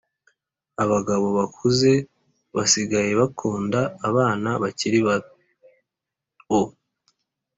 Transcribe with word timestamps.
Abagabo 0.83 1.27
bakuze 1.37 1.91
basigaye 2.55 3.11
bakunda 3.21 3.79
abana 4.09 4.49
bakiribao 4.61 6.75